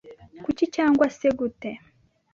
Kuki 0.43 0.63
cyangwa 0.75 1.05
se 1.17 1.27
gute 1.37 1.71